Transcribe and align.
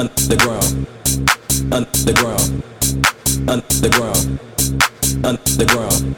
underground, 0.00 0.86
underground, 1.70 2.62
underground, 3.46 4.40
underground. 5.22 6.09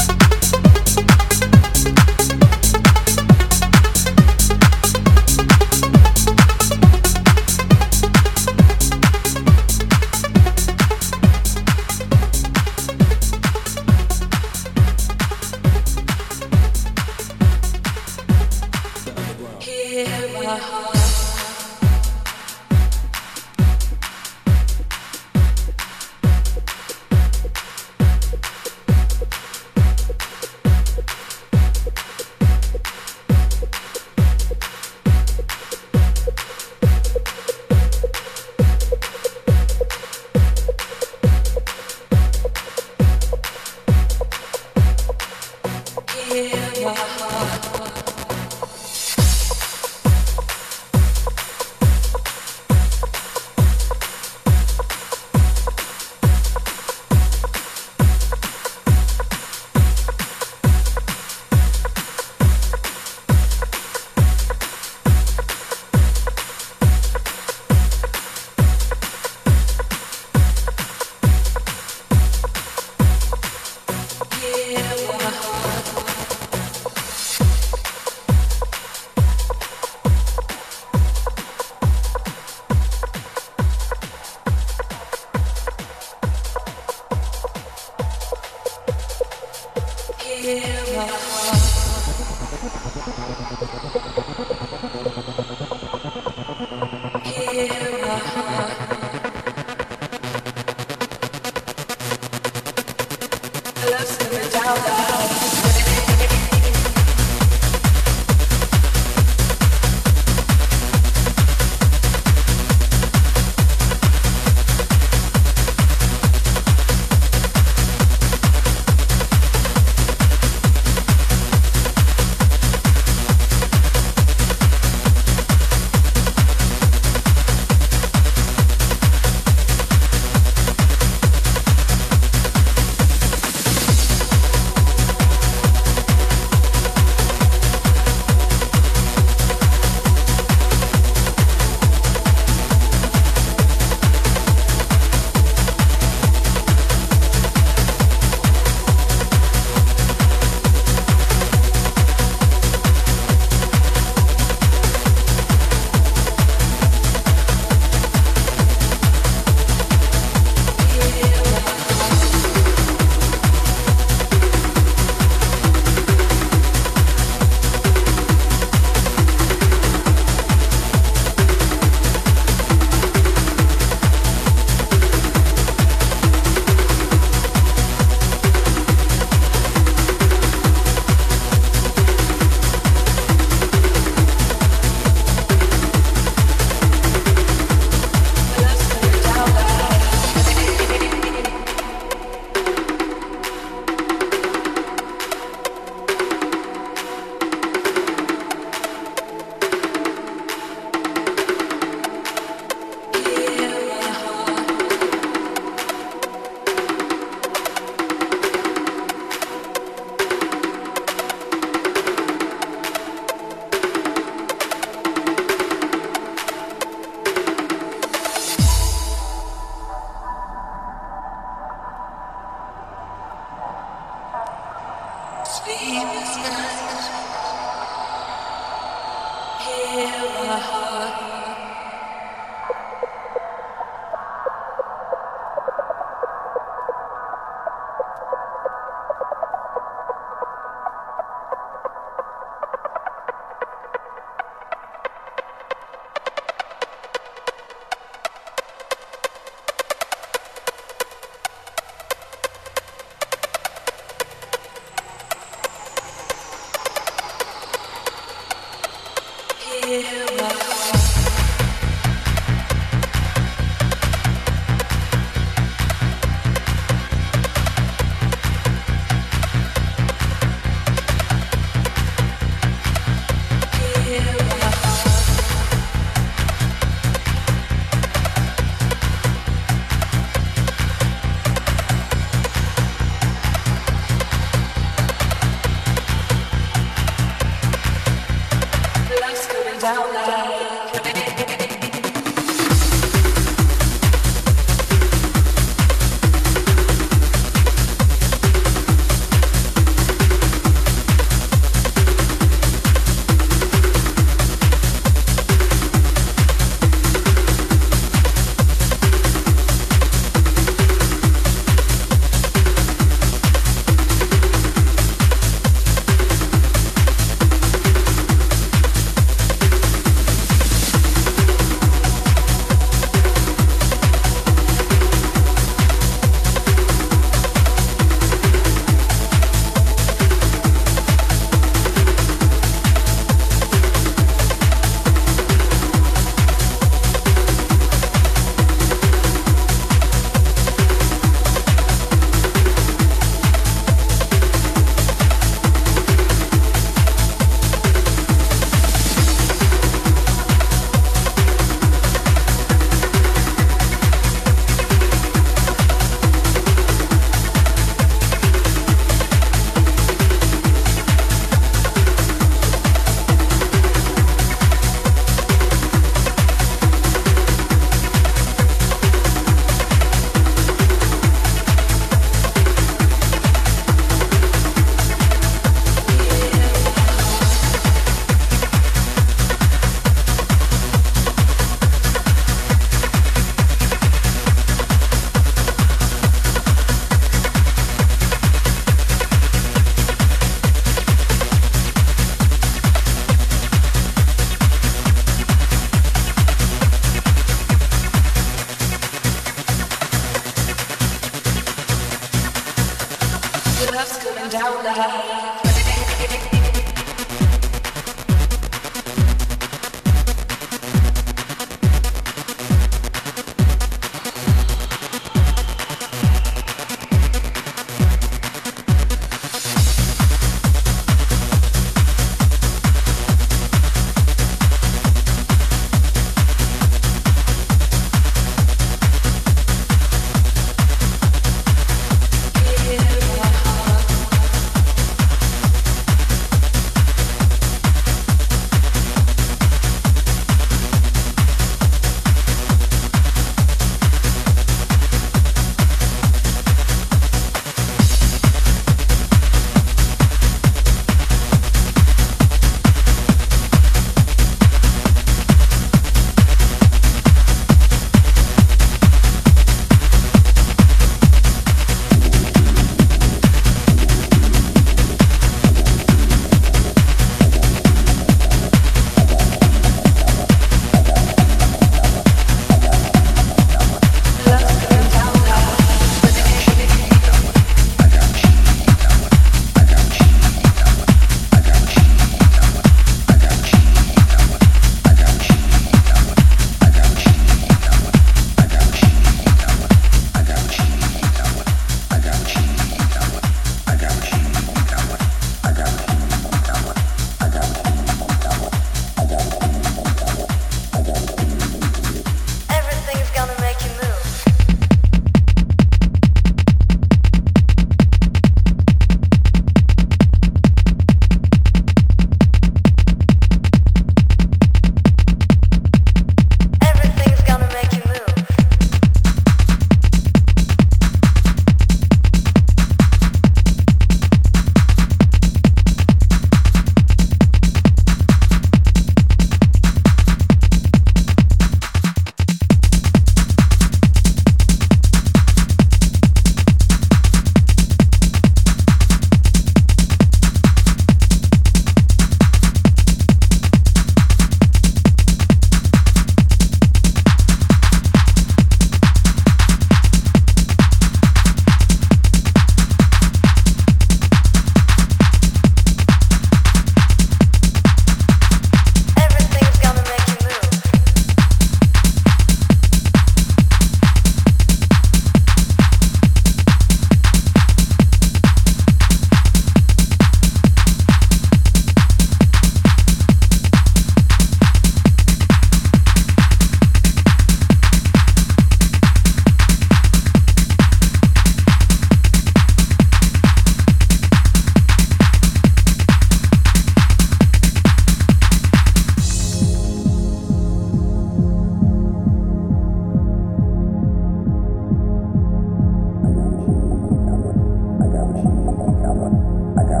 I 599.96 600.00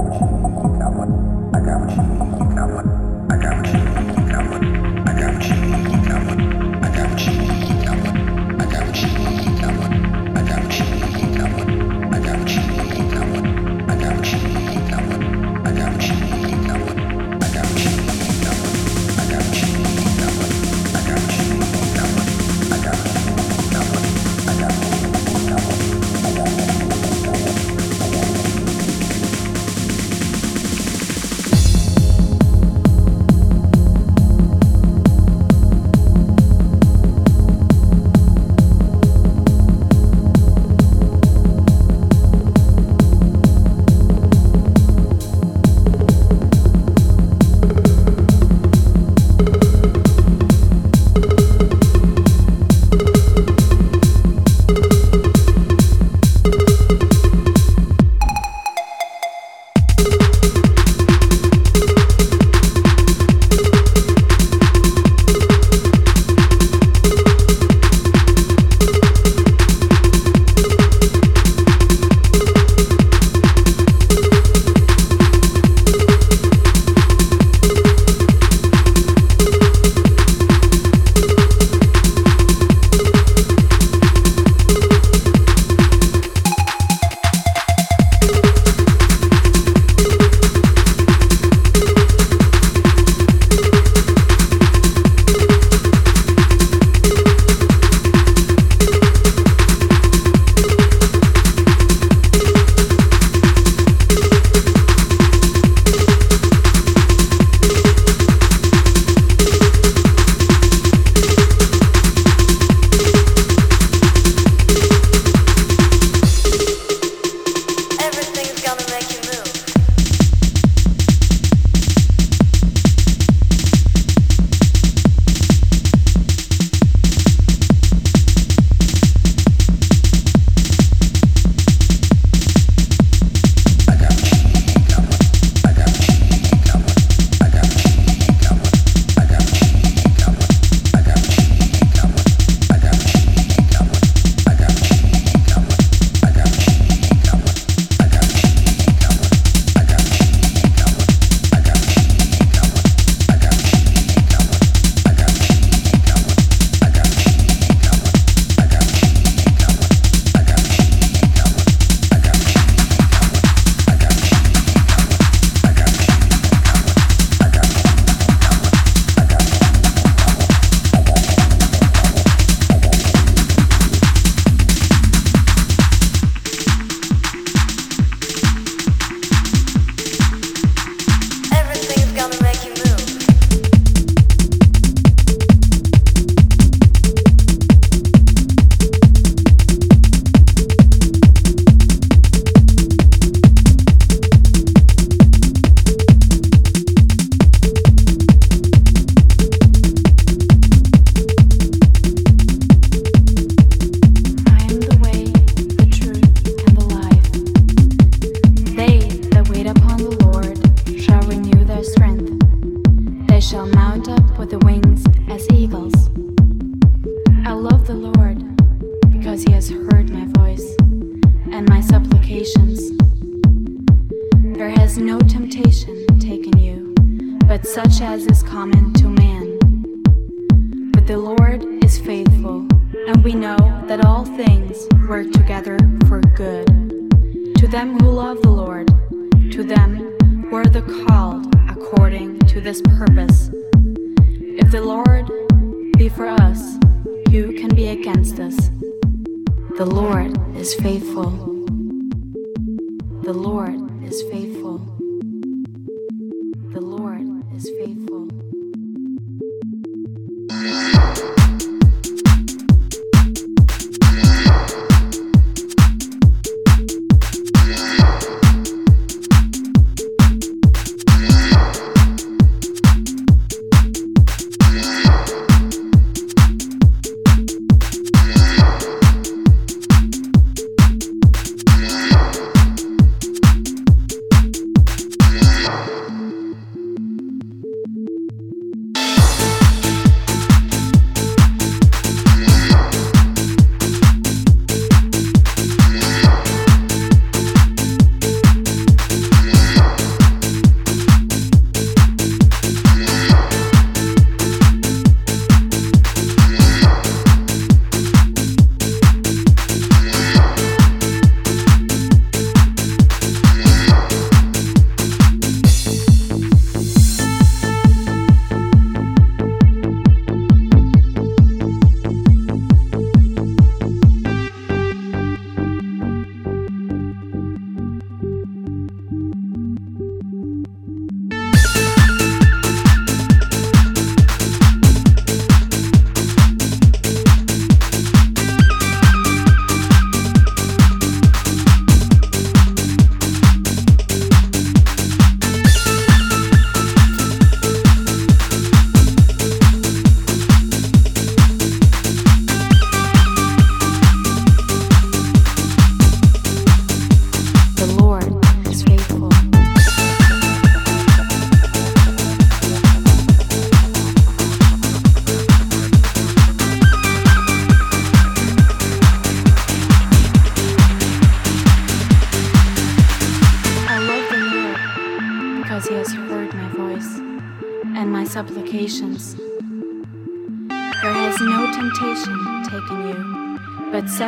got 5.16 5.34
what 5.34 5.48
you 5.48 5.54
need. 5.54 6.03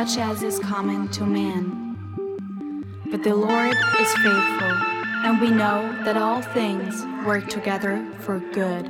Such 0.07 0.19
as 0.19 0.41
is 0.41 0.59
common 0.59 1.05
to 1.09 1.25
man. 1.25 2.05
But 3.11 3.23
the 3.23 3.35
Lord 3.35 3.75
is 3.99 4.13
faithful, 4.13 4.71
and 5.25 5.41
we 5.41 5.49
know 5.49 6.01
that 6.05 6.15
all 6.15 6.41
things 6.41 7.05
work 7.25 7.49
together 7.49 8.07
for 8.19 8.39
good. 8.53 8.89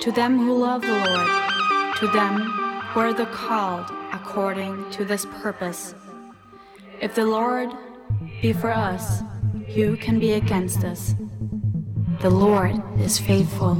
To 0.00 0.10
them 0.10 0.36
who 0.38 0.54
love 0.54 0.82
the 0.82 0.88
Lord, 0.88 1.96
to 1.98 2.08
them 2.08 2.50
who 2.90 3.00
are 3.00 3.12
the 3.12 3.26
called 3.26 3.88
according 4.12 4.90
to 4.92 5.04
this 5.04 5.24
purpose. 5.40 5.94
If 7.00 7.14
the 7.14 7.26
Lord 7.26 7.70
be 8.42 8.52
for 8.52 8.72
us, 8.72 9.22
who 9.68 9.96
can 9.96 10.18
be 10.18 10.32
against 10.32 10.82
us? 10.82 11.14
The 12.22 12.30
Lord 12.30 12.82
is 12.98 13.20
faithful. 13.20 13.76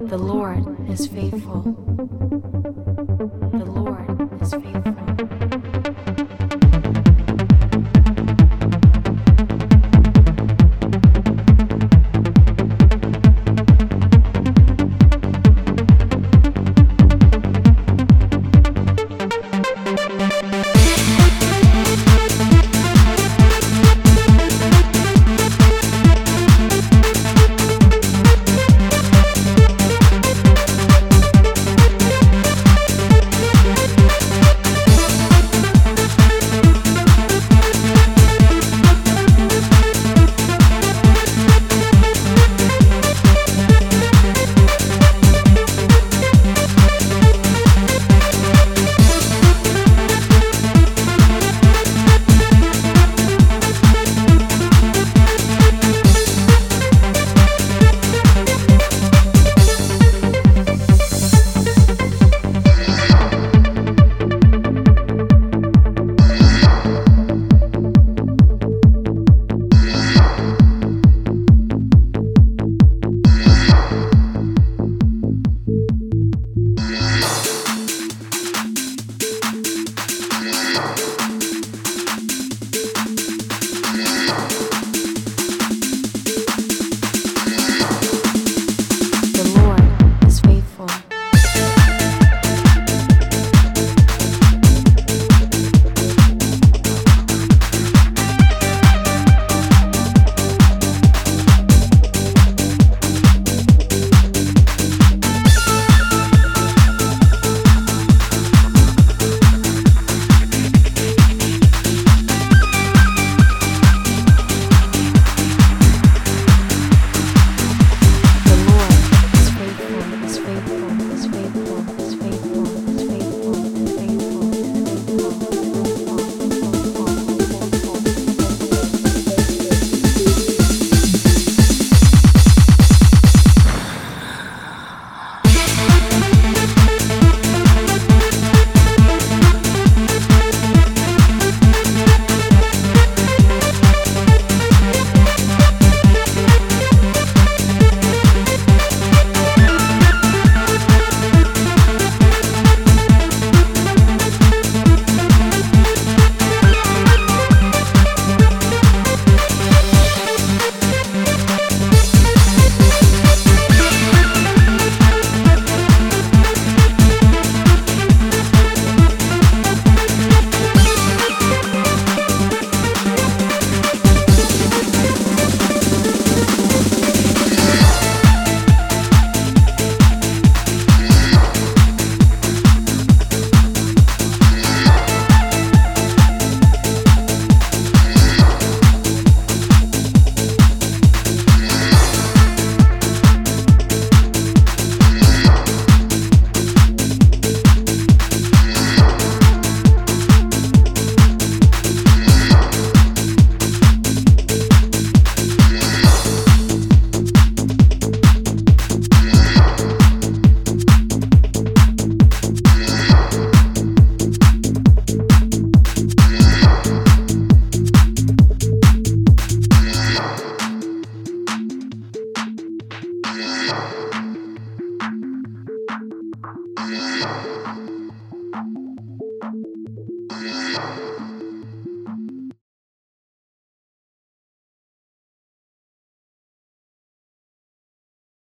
The 0.00 0.18
Lord 0.18 0.90
is 0.90 1.06
faithful. 1.06 2.53